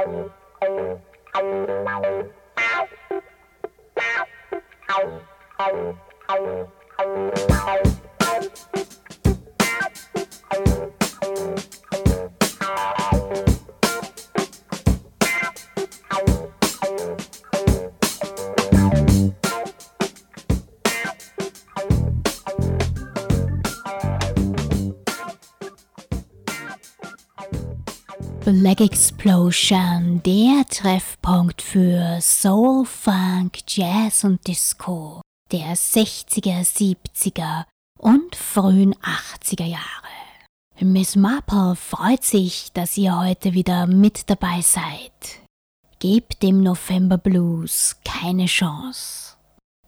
[0.00, 0.30] Thank
[7.84, 7.99] you.
[28.70, 37.64] Black Explosion, der Treffpunkt für Soul, Funk, Jazz und Disco der 60er, 70er
[37.98, 39.82] und frühen 80er Jahre.
[40.78, 45.40] Miss Marple freut sich, dass ihr heute wieder mit dabei seid.
[45.98, 49.34] Gebt dem November Blues keine Chance.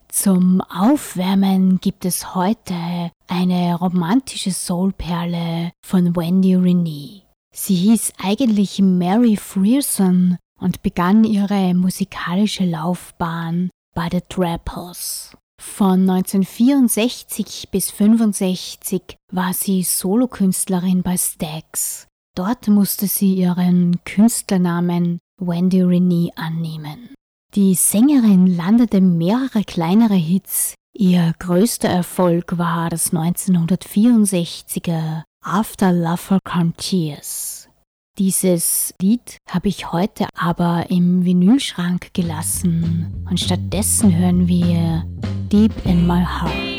[0.08, 7.21] Zum Aufwärmen gibt es heute eine romantische Soulperle von Wendy Renee.
[7.54, 15.36] Sie hieß eigentlich Mary Frierson und begann ihre musikalische Laufbahn bei The Trappers.
[15.60, 22.08] Von 1964 bis 1965 war sie Solokünstlerin bei Stax.
[22.34, 27.10] Dort musste sie ihren Künstlernamen Wendy Renee annehmen.
[27.54, 30.74] Die Sängerin landete mehrere kleinere Hits.
[30.94, 37.68] Ihr größter Erfolg war das 1964er After Lover Come Tears.
[38.16, 45.04] Dieses Lied habe ich heute aber im Vinylschrank gelassen und stattdessen hören wir
[45.50, 46.71] Deep in My Heart.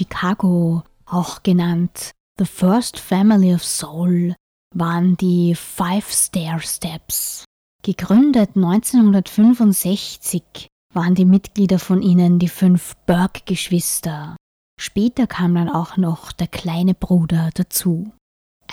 [0.00, 4.34] Chicago, auch genannt The First Family of Soul,
[4.74, 7.44] waren die Five Stair Steps.
[7.82, 14.36] Gegründet 1965 waren die Mitglieder von ihnen die fünf Burke-Geschwister.
[14.80, 18.10] Später kam dann auch noch der kleine Bruder dazu.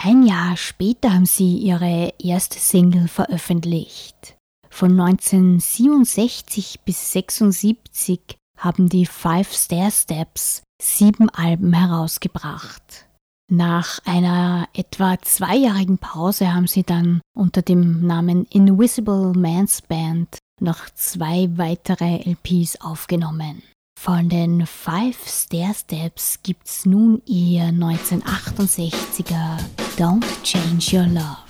[0.01, 4.37] Ein Jahr später haben sie ihre erste Single veröffentlicht.
[4.69, 13.05] Von 1967 bis 1976 haben die Five Stair Steps sieben Alben herausgebracht.
[13.49, 20.89] Nach einer etwa zweijährigen Pause haben sie dann unter dem Namen Invisible Man's Band noch
[20.95, 23.63] zwei weitere LPs aufgenommen.
[23.97, 29.57] Von den Five Stair Steps gibt's nun ihr 1968er
[29.97, 31.46] Don't Change Your Love.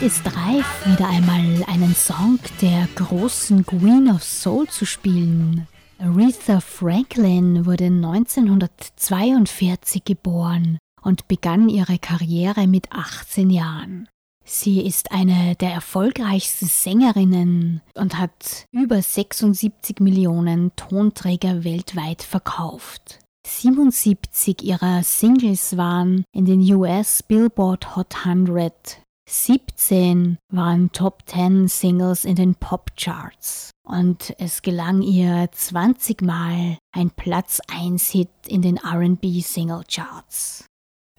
[0.00, 5.66] Zeit ist reif, wieder einmal einen Song der großen Queen of Soul zu spielen.
[5.98, 14.08] Aretha Franklin wurde 1942 geboren und begann ihre Karriere mit 18 Jahren.
[14.44, 23.18] Sie ist eine der erfolgreichsten Sängerinnen und hat über 76 Millionen Tonträger weltweit verkauft.
[23.46, 28.99] 77 ihrer Singles waren in den US Billboard Hot 100
[29.32, 37.12] 17 waren Top 10 Singles in den Pop-Charts und es gelang ihr 20 Mal ein
[37.12, 40.66] Platz 1 Hit in den RB Single Charts.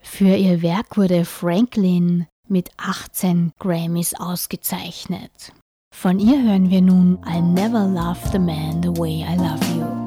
[0.02, 5.54] Für ihr Werk wurde Franklin mit 18 Grammys ausgezeichnet.
[5.94, 10.01] Von ihr hören wir nun I Never Loved the Man the Way I Love You.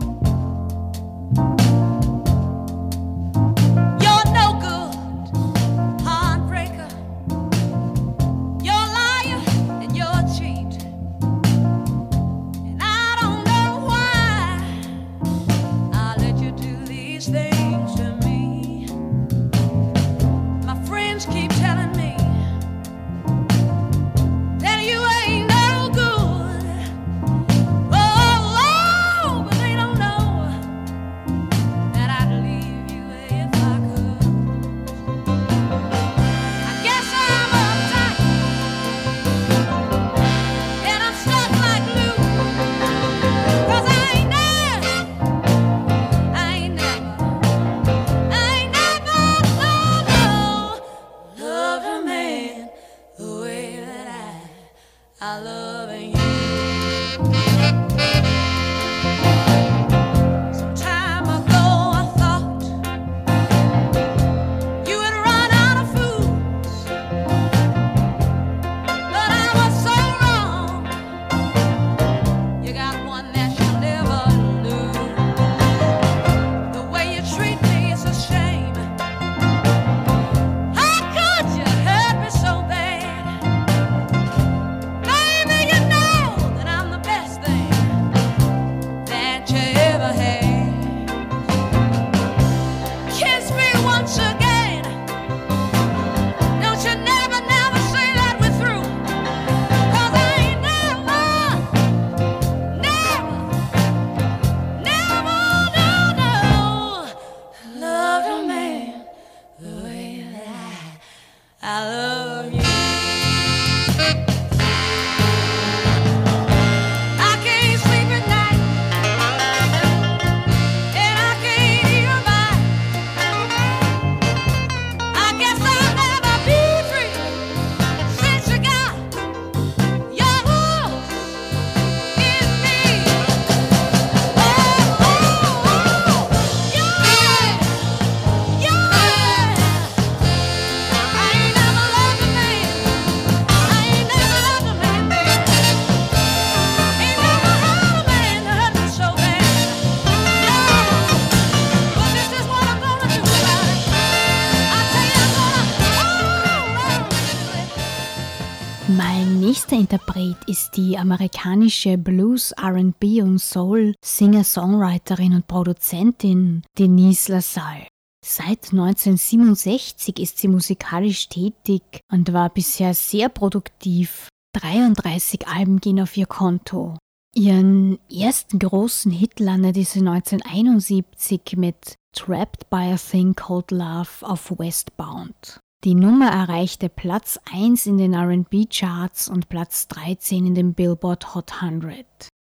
[159.85, 167.85] Interpret ist die amerikanische Blues, RB und Soul Singer-Songwriterin und Produzentin Denise LaSalle.
[168.25, 174.27] Seit 1967 ist sie musikalisch tätig und war bisher sehr produktiv.
[174.53, 176.97] 33 Alben gehen auf ihr Konto.
[177.35, 184.49] Ihren ersten großen Hit landete sie 1971 mit Trapped by a Thing Called Love auf
[184.57, 185.59] Westbound.
[185.85, 191.61] Die Nummer erreichte Platz 1 in den RB-Charts und Platz 13 in den Billboard Hot
[191.61, 192.03] 100.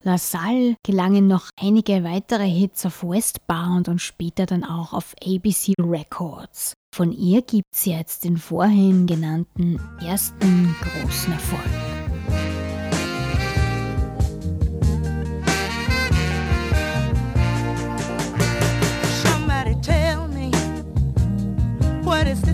[0.04, 6.74] LaSalle gelangen noch einige weitere Hits auf Westbound und später dann auch auf ABC Records.
[6.92, 12.00] Von ihr gibt es jetzt den vorhin genannten ersten großen Erfolg.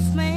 [0.05, 0.34] James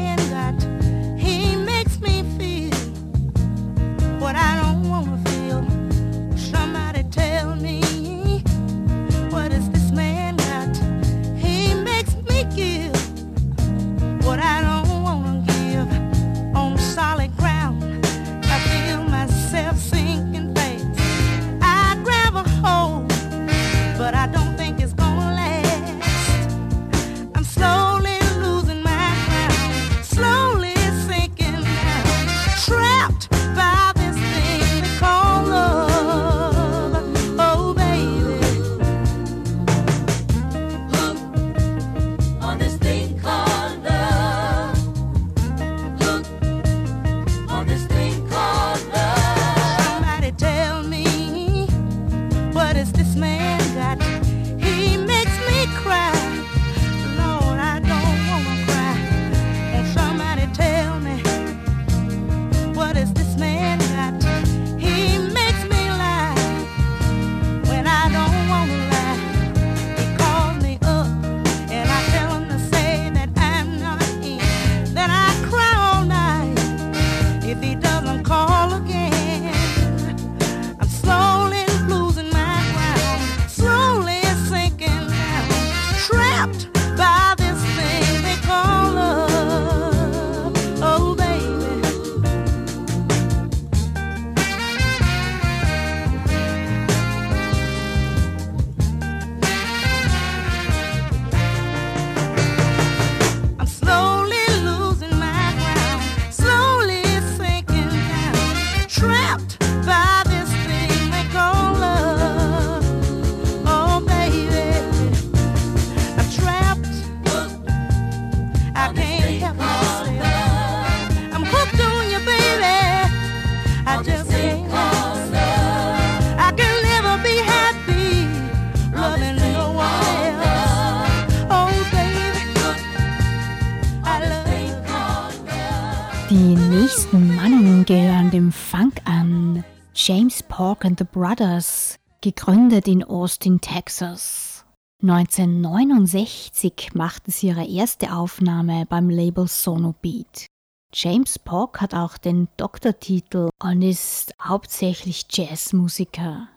[141.12, 144.64] Brothers, gegründet in Austin, Texas.
[145.02, 150.46] 1969 machten sie ihre erste Aufnahme beim Label Sonobeat.
[150.92, 156.48] James Pork hat auch den Doktortitel und ist hauptsächlich Jazzmusiker.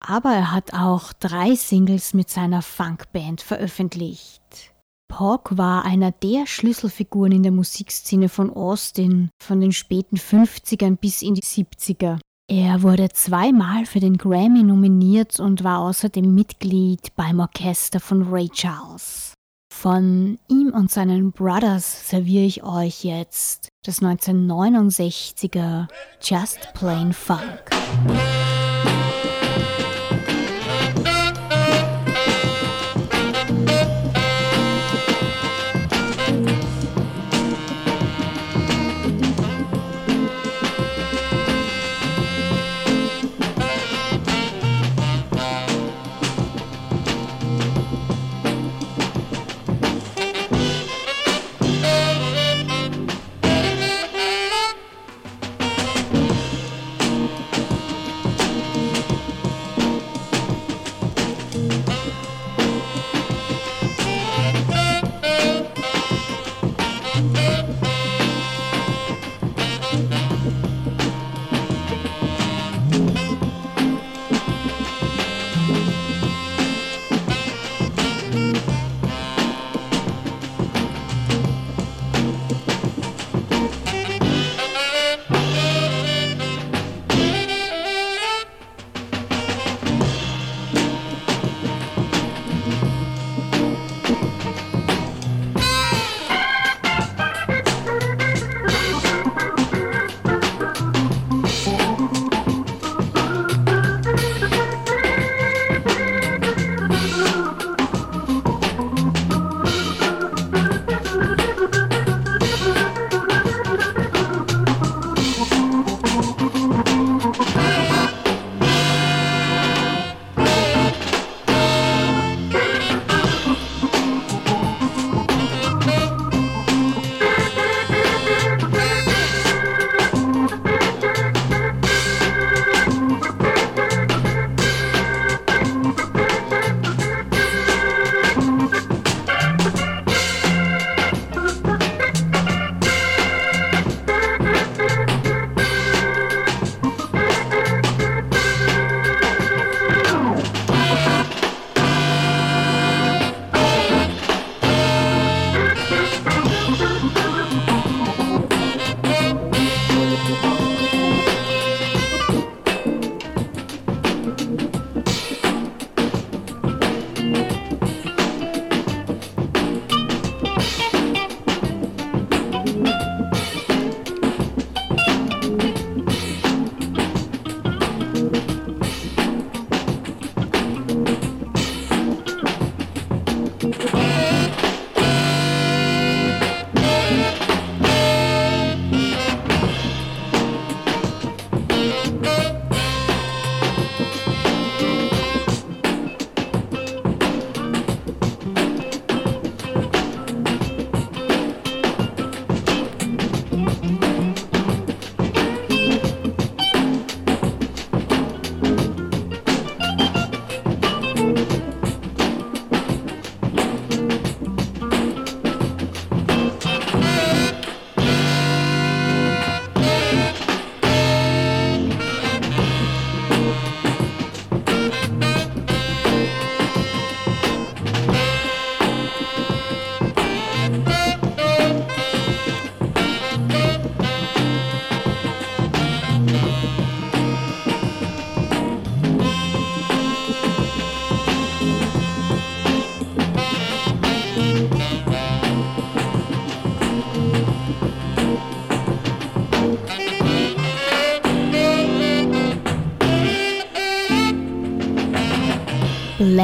[0.00, 4.72] Aber er hat auch drei Singles mit seiner Funkband veröffentlicht.
[5.08, 11.22] Pork war einer der Schlüsselfiguren in der Musikszene von Austin von den späten 50ern bis
[11.22, 12.18] in die 70er.
[12.50, 18.50] Er wurde zweimal für den Grammy nominiert und war außerdem Mitglied beim Orchester von Ray
[18.50, 19.32] Charles.
[19.72, 25.88] Von ihm und seinen Brothers serviere ich euch jetzt das 1969er
[26.20, 27.70] Just Plain Funk.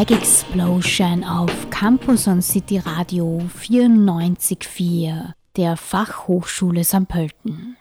[0.01, 7.07] Black Explosion auf Campus on City Radio 94.4 der Fachhochschule St.
[7.07, 7.77] Pölten.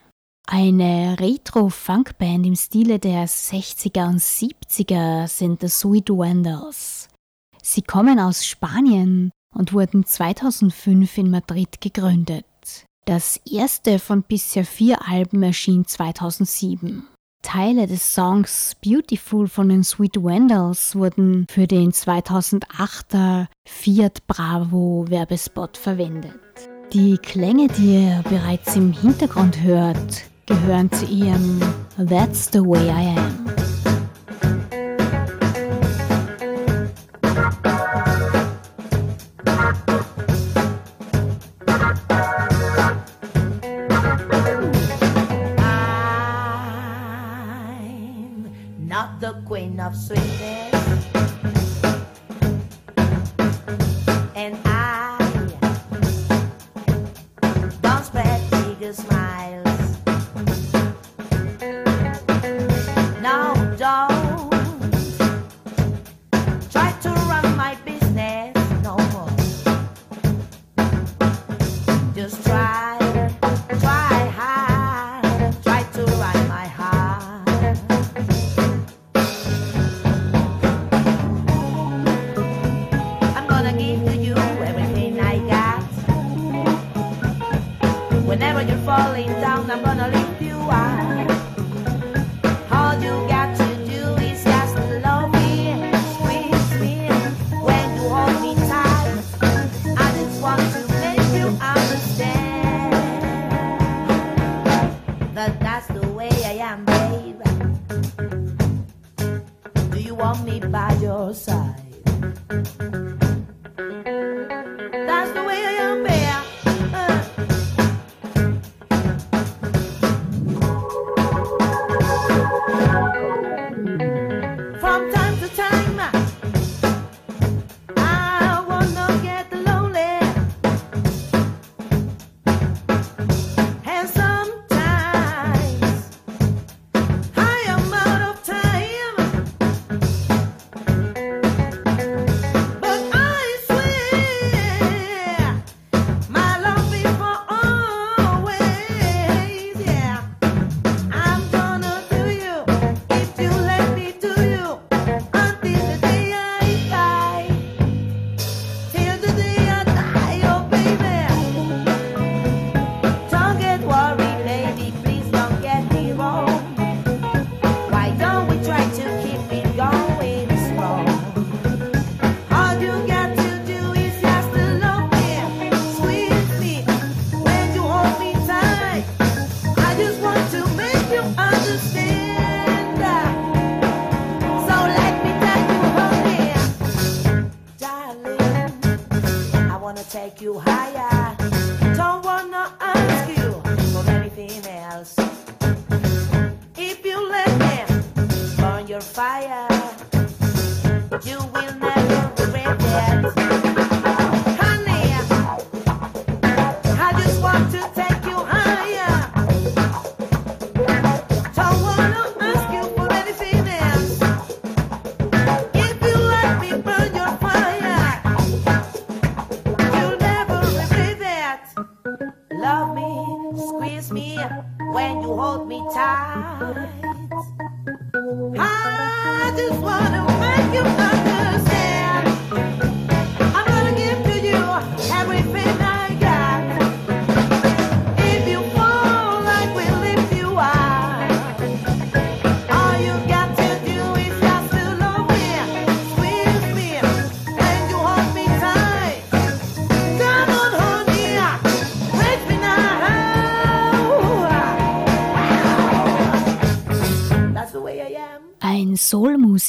[0.46, 7.08] Eine Retro-Funk-Band im Stile der 60er und 70er sind The Sweet Wenders.
[7.64, 12.44] Sie kommen aus Spanien und wurden 2005 in Madrid gegründet.
[13.06, 17.08] Das erste von bisher vier Alben erschien 2007.
[17.42, 25.78] Teile des Songs Beautiful von den Sweet Wendels wurden für den 2008er Fiat Bravo Werbespot
[25.78, 26.34] verwendet.
[26.94, 31.62] Die Klänge, die ihr bereits im Hintergrund hört, gehören zu ihrem
[31.98, 33.39] That's the Way I Am.
[49.90, 50.59] Of sweetness.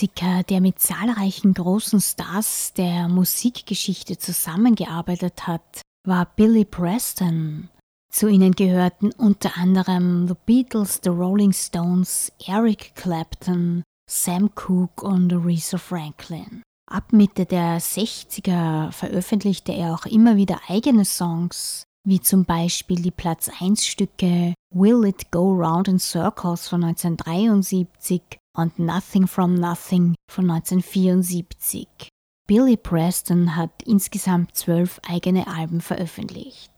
[0.01, 7.69] Soul-Musiker, der mit zahlreichen großen Stars der Musikgeschichte zusammengearbeitet hat, war Billy Preston.
[8.11, 15.33] Zu ihnen gehörten unter anderem The Beatles, The Rolling Stones, Eric Clapton, Sam Cooke und
[15.33, 16.63] Aretha Franklin.
[16.91, 23.13] Ab Mitte der 60er veröffentlichte er auch immer wieder eigene Songs, wie zum Beispiel die
[23.13, 28.23] Platz 1 Stücke Will It Go Round in Circles von 1973
[28.61, 32.09] und Nothing from Nothing von 1974.
[32.47, 36.73] Billy Preston hat insgesamt zwölf eigene Alben veröffentlicht.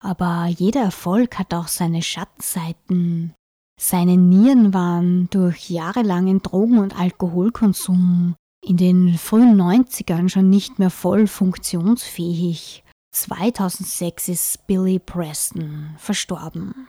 [0.00, 3.34] Aber jeder Erfolg hat auch seine Schattenseiten.
[3.80, 10.90] Seine Nieren waren durch jahrelangen Drogen- und Alkoholkonsum in den frühen 90ern schon nicht mehr
[10.90, 12.84] voll funktionsfähig.
[13.14, 16.88] 2006 ist Billy Preston verstorben.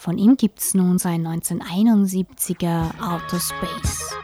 [0.00, 4.14] Von ihm gibt's nun sein 1971er Outer Space.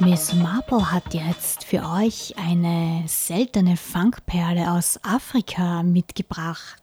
[0.00, 6.80] Miss Marple hat jetzt für euch eine seltene Funkperle aus Afrika mitgebracht.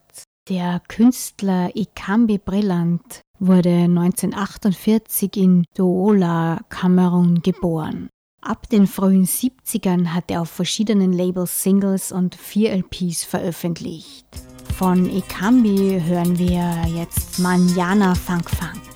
[0.48, 8.08] Der Künstler Ikambi Brillant wurde 1948 in Douala, Kamerun geboren.
[8.40, 14.26] Ab den frühen 70ern hat er auf verschiedenen Labels Singles und vier LPs veröffentlicht.
[14.74, 18.88] Von Ikambi hören wir jetzt Manjana Funk Funk.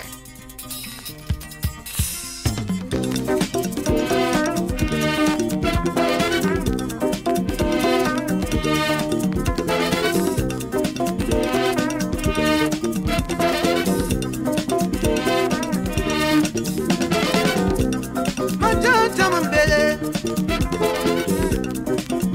[18.61, 19.98] Machanta mambele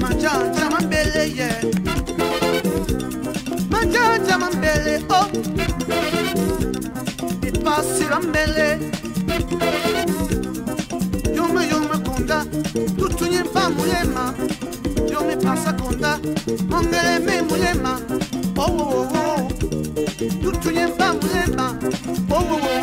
[0.00, 1.62] Machanta mambele, yeah.
[3.70, 5.26] Machanta mambele, oh.
[7.40, 8.78] Bipasira mbele
[11.36, 12.44] Yome yome kunda
[12.98, 14.34] Tutunye mpa mulema
[15.12, 16.18] Yome pasa kunda
[16.68, 18.00] Mangele me mulema
[18.56, 19.48] Oh, oh, oh, oh.
[20.42, 21.76] Tutunye mpa mulema
[22.30, 22.77] Oh, oh, oh.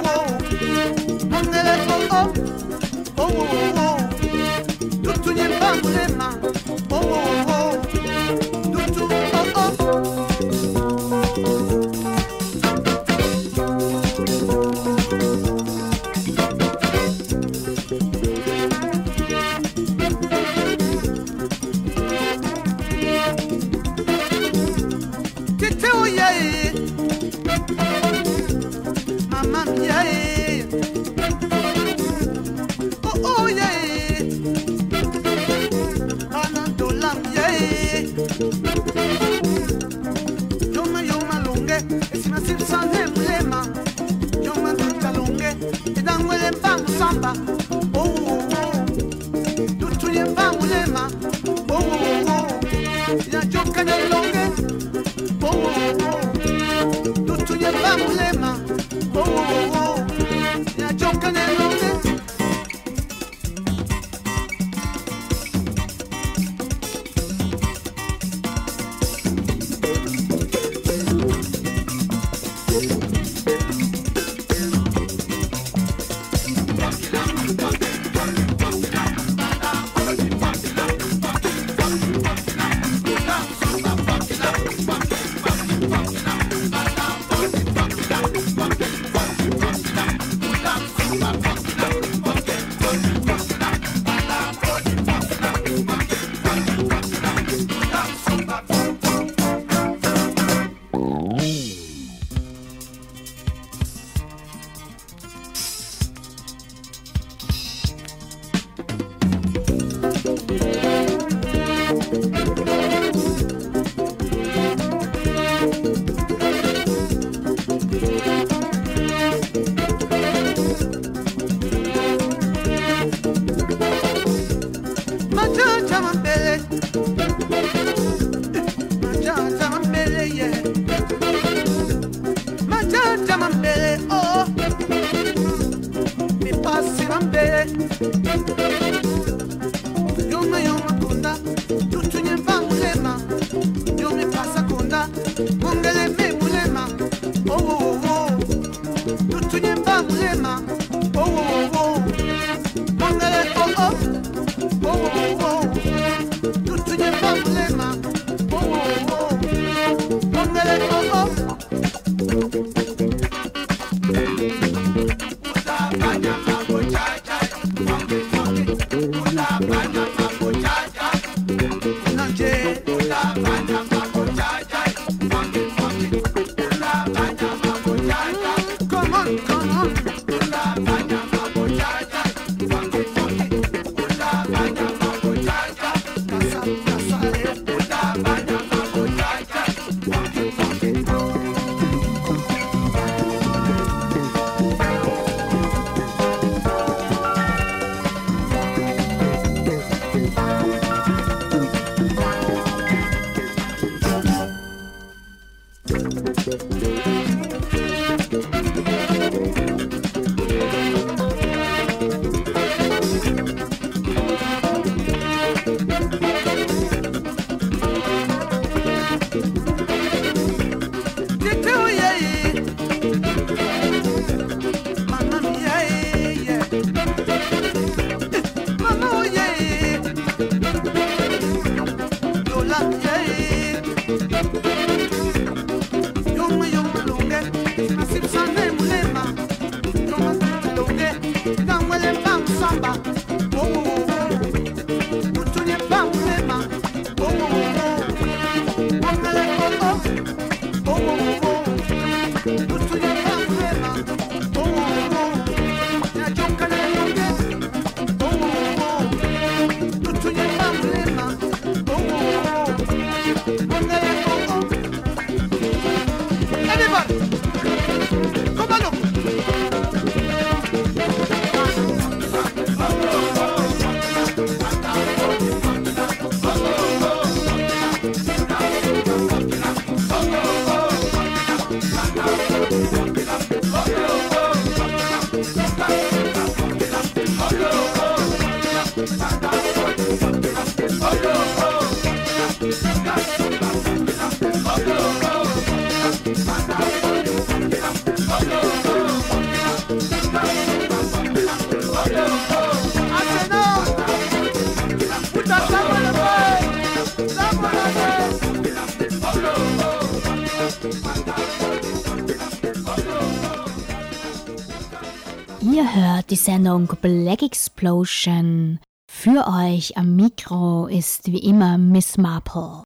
[316.66, 318.80] Sendung Black Explosion.
[319.08, 322.82] Für euch am Mikro ist wie immer Miss Marple.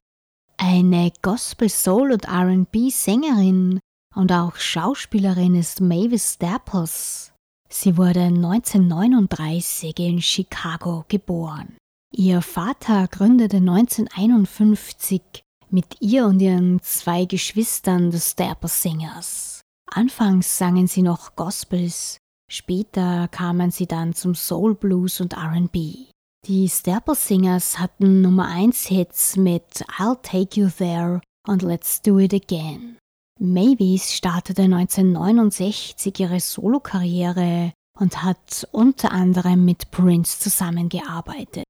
[0.58, 3.80] Eine Gospel, Soul und RB-Sängerin
[4.14, 7.32] und auch Schauspielerin ist Mavis Staples.
[7.70, 11.78] Sie wurde 1939 in Chicago geboren.
[12.12, 15.22] Ihr Vater gründete 1951
[15.70, 19.62] mit ihr und ihren zwei Geschwistern The Staples Singers.
[19.90, 22.18] Anfangs sangen sie noch Gospels,
[22.50, 26.10] später kamen sie dann zum Soul Blues und RB.
[26.46, 32.18] Die Staple Singers hatten Nummer 1 Hits mit I'll Take You There und Let's Do
[32.18, 32.96] It Again.
[33.38, 41.64] Mavis startete 1969 ihre Solokarriere und hat unter anderem mit Prince zusammengearbeitet.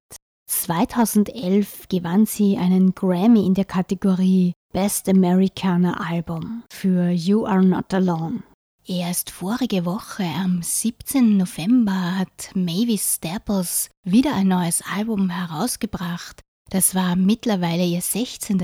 [0.49, 7.93] 2011 gewann sie einen Grammy in der Kategorie Best Americana Album für You Are Not
[7.95, 8.43] Alone.
[8.91, 11.36] Erst vorige Woche, am 17.
[11.36, 16.41] November, hat Mavis Staples wieder ein neues Album herausgebracht.
[16.70, 18.61] Das war mittlerweile ihr 16.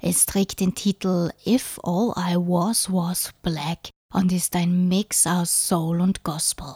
[0.00, 5.68] Es trägt den Titel If All I Was Was Black und ist ein Mix aus
[5.68, 6.74] Soul und Gospel.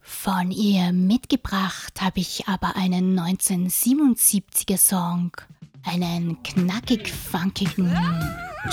[0.00, 5.32] Von ihr mitgebracht habe ich aber einen 1977er Song,
[5.82, 7.94] einen knackig funkigen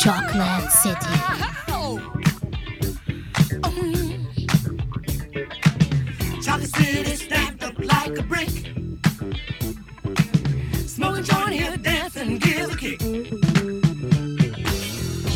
[0.02, 2.39] Chocolate City.
[8.20, 8.50] A brick.
[10.88, 13.00] Smoking joint here, dancing, give a kick.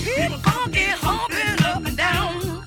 [0.03, 2.63] People funky, humping up and down.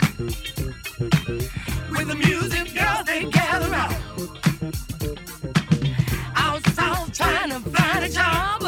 [1.91, 3.75] With the music, girls, they gather.
[6.37, 6.63] Out
[7.13, 8.66] trying to find a job.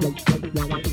[0.00, 0.87] Chocolate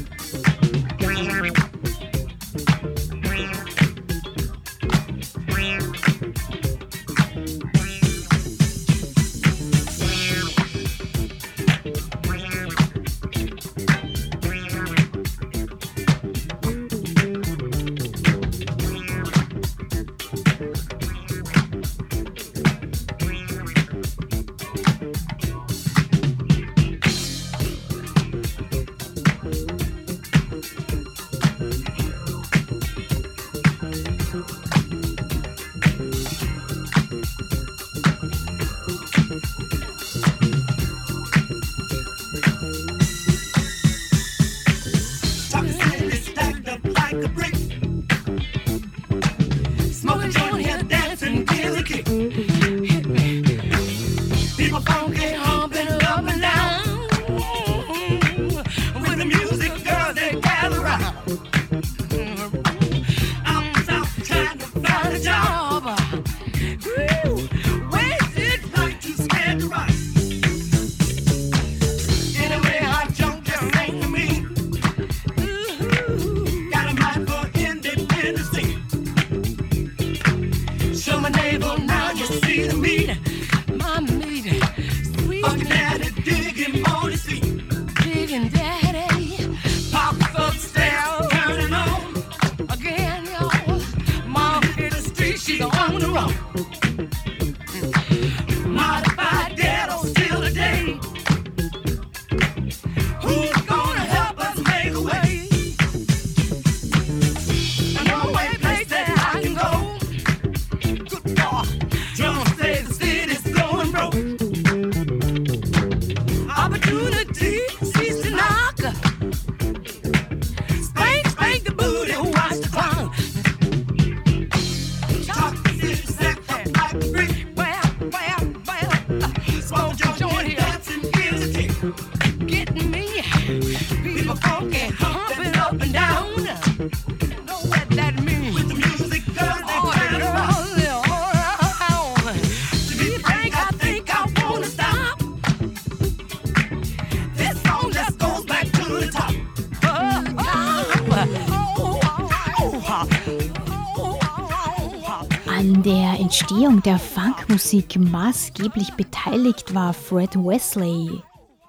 [156.48, 161.24] Entstehung der Funkmusik maßgeblich beteiligt war Fred Wesley.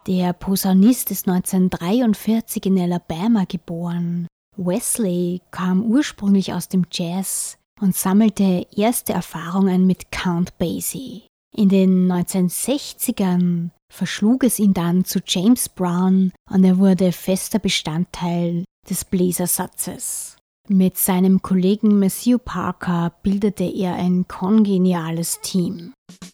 [0.07, 4.27] Der Posaunist ist 1943 in Alabama geboren.
[4.59, 11.23] Wesley kam ursprünglich aus dem Jazz und sammelte erste Erfahrungen mit Count Basie.
[11.57, 18.65] In den 1960ern verschlug es ihn dann zu James Brown und er wurde fester Bestandteil
[18.91, 20.36] des Bläsersatzes.
[20.69, 25.93] Mit seinem Kollegen Matthew Parker bildete er ein kongeniales Team.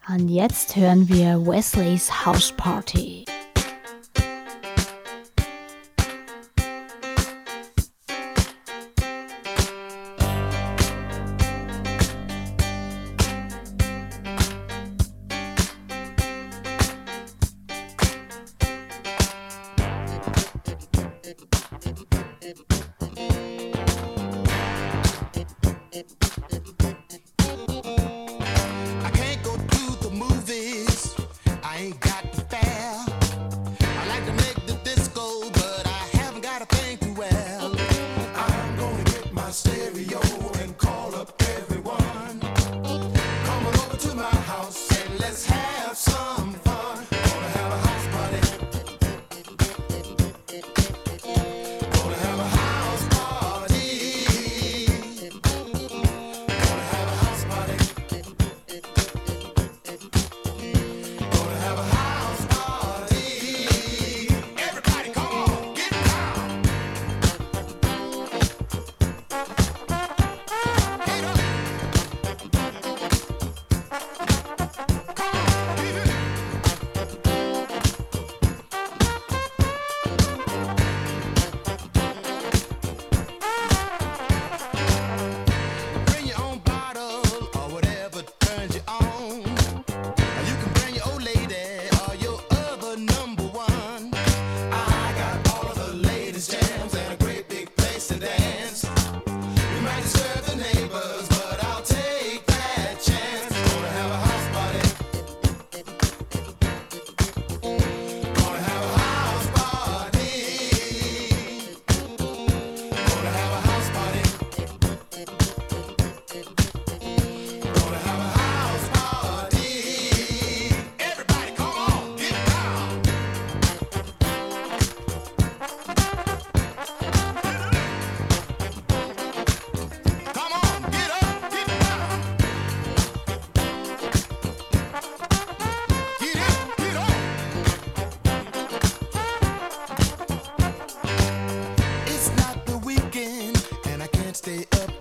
[0.09, 3.27] Und jetzt hören wir Wesleys House Party.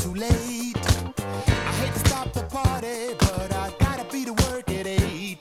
[0.01, 0.77] too late.
[1.47, 5.37] I hate to stop the party, but I gotta be to work at eight.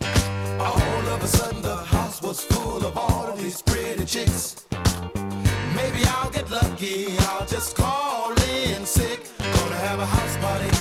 [0.59, 4.67] All of a sudden, the house was full of all of these pretty chicks.
[5.75, 9.31] Maybe I'll get lucky, I'll just call in sick.
[9.39, 10.80] Gonna have a house party.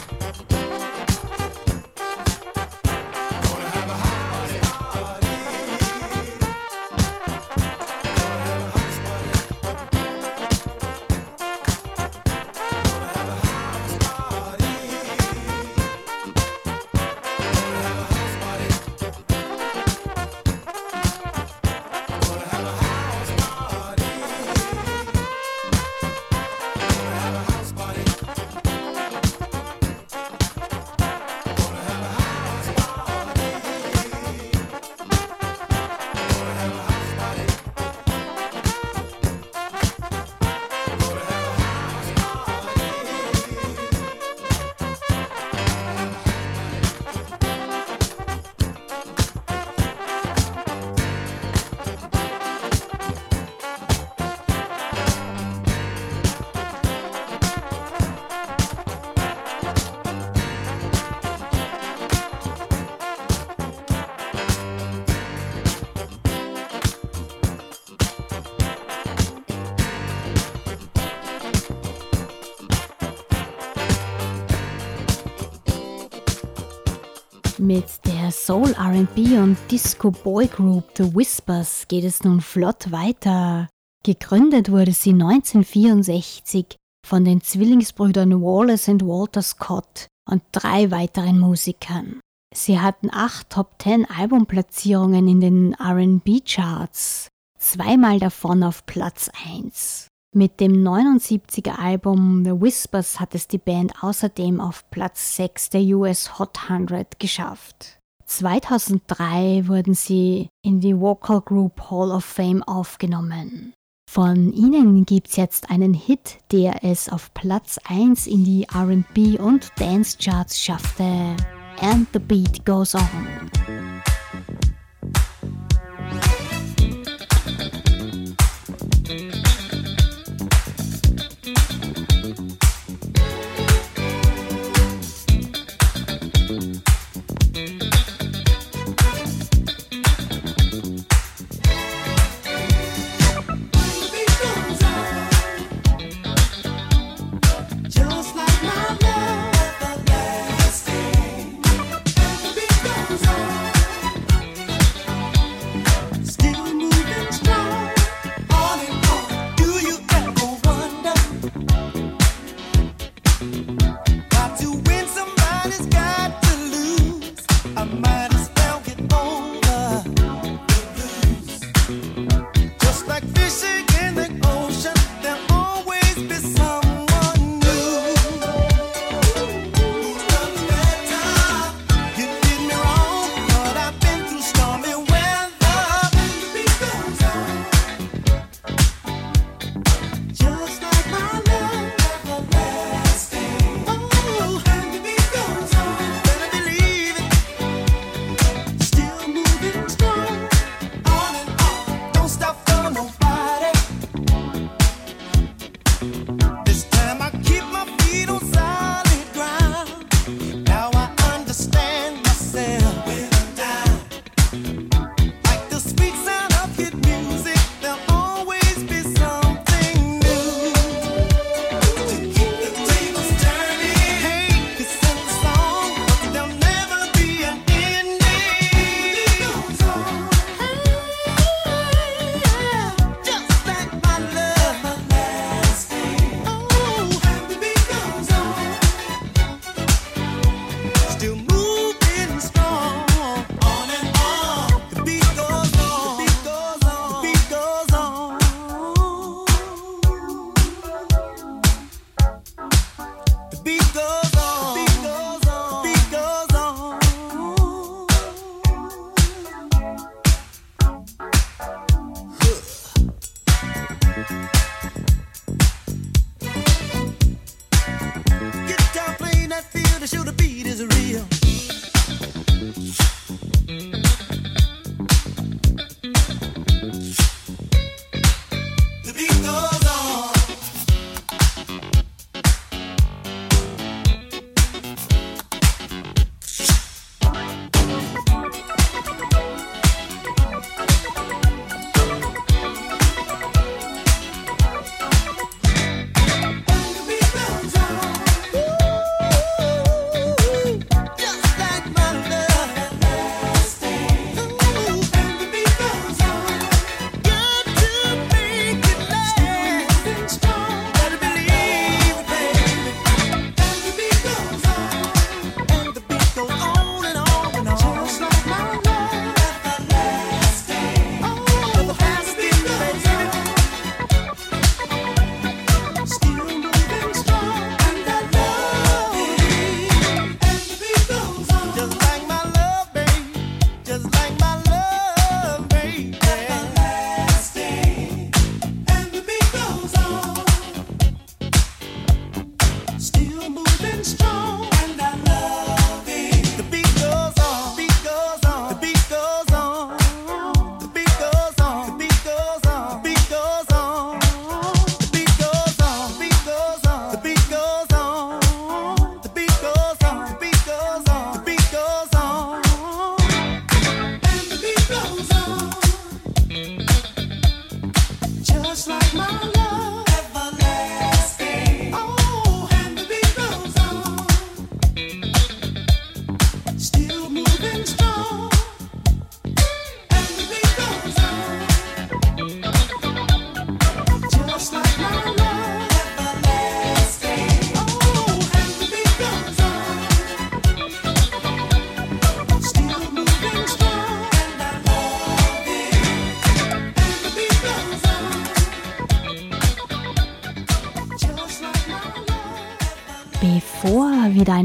[78.50, 83.68] Soul RB und Disco Boy Group The Whispers geht es nun flott weiter.
[84.04, 86.76] Gegründet wurde sie 1964
[87.06, 92.22] von den Zwillingsbrüdern Wallace und Walter Scott und drei weiteren Musikern.
[92.52, 97.28] Sie hatten acht Top Ten Albumplatzierungen in den RB Charts,
[97.60, 100.08] zweimal davon auf Platz 1.
[100.36, 105.82] Mit dem 79er Album The Whispers hat es die Band außerdem auf Platz 6 der
[105.95, 107.99] US Hot 100 geschafft.
[108.30, 113.73] 2003 wurden sie in die Vocal Group Hall of Fame aufgenommen.
[114.09, 119.71] Von ihnen gibt's jetzt einen Hit, der es auf Platz 1 in die RB und
[119.77, 121.36] Dance Charts schaffte.
[121.82, 123.01] And the Beat Goes On.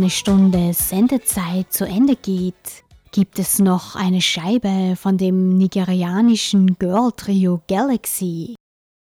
[0.04, 7.62] Eine Stunde Sendezeit zu Ende geht, gibt es noch eine Scheibe von dem nigerianischen Girl-Trio
[7.68, 8.54] Galaxy.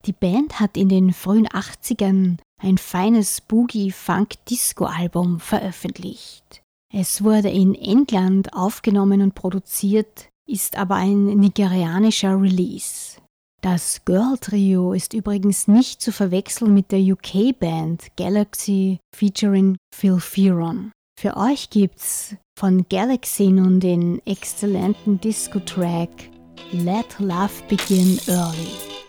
[0.06, 6.62] Die Band hat in den frühen 80ern ein feines Boogie-Funk-Disco-Album veröffentlicht.
[6.94, 13.11] Es wurde in England aufgenommen und produziert, ist aber ein nigerianischer Release.
[13.64, 20.91] Das Girl Trio ist übrigens nicht zu verwechseln mit der UK-Band Galaxy featuring Phil Fearon.
[21.20, 26.09] Für euch gibt's von Galaxy nun den exzellenten Disco-Track
[26.72, 29.01] Let Love Begin Early.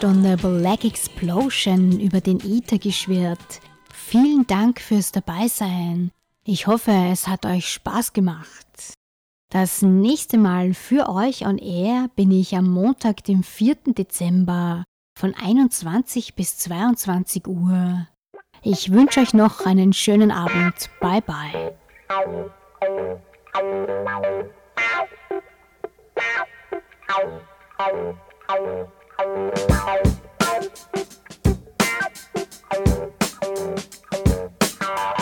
[0.00, 3.60] Stunde Black Explosion über den Ether geschwirrt.
[3.92, 6.10] Vielen Dank fürs Dabeisein.
[6.42, 8.94] Ich hoffe, es hat euch Spaß gemacht.
[9.50, 13.76] Das nächste Mal für euch on Air bin ich am Montag, dem 4.
[13.88, 14.84] Dezember
[15.18, 18.06] von 21 bis 22 Uhr.
[18.62, 20.88] Ich wünsche euch noch einen schönen Abend.
[21.02, 21.74] Bye bye.
[29.22, 29.54] Thank
[35.18, 35.19] you.